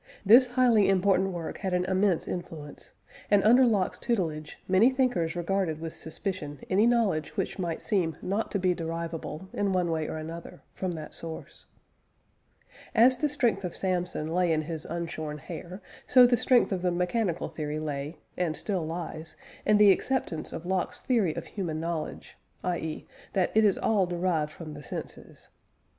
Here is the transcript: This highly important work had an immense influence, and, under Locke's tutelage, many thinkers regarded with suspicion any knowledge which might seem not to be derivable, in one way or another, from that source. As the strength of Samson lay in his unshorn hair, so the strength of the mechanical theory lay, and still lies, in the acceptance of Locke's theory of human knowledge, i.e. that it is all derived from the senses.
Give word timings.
This 0.25 0.47
highly 0.47 0.89
important 0.89 1.29
work 1.29 1.59
had 1.59 1.73
an 1.73 1.85
immense 1.85 2.27
influence, 2.27 2.93
and, 3.29 3.43
under 3.43 3.67
Locke's 3.67 3.99
tutelage, 3.99 4.57
many 4.67 4.89
thinkers 4.89 5.35
regarded 5.35 5.79
with 5.79 5.93
suspicion 5.93 6.59
any 6.71 6.87
knowledge 6.87 7.37
which 7.37 7.59
might 7.59 7.83
seem 7.83 8.17
not 8.19 8.49
to 8.49 8.57
be 8.57 8.73
derivable, 8.73 9.47
in 9.53 9.73
one 9.73 9.91
way 9.91 10.07
or 10.07 10.17
another, 10.17 10.63
from 10.73 10.93
that 10.93 11.13
source. 11.13 11.67
As 12.95 13.17
the 13.17 13.29
strength 13.29 13.63
of 13.63 13.75
Samson 13.75 14.29
lay 14.33 14.51
in 14.51 14.63
his 14.63 14.85
unshorn 14.85 15.37
hair, 15.37 15.83
so 16.07 16.25
the 16.25 16.35
strength 16.35 16.71
of 16.71 16.81
the 16.81 16.89
mechanical 16.89 17.47
theory 17.47 17.77
lay, 17.77 18.17
and 18.35 18.57
still 18.57 18.83
lies, 18.83 19.37
in 19.67 19.77
the 19.77 19.91
acceptance 19.91 20.51
of 20.51 20.65
Locke's 20.65 20.99
theory 20.99 21.35
of 21.35 21.45
human 21.45 21.79
knowledge, 21.79 22.37
i.e. 22.63 23.05
that 23.33 23.51
it 23.53 23.63
is 23.63 23.77
all 23.77 24.07
derived 24.07 24.51
from 24.51 24.73
the 24.73 24.81
senses. 24.81 25.49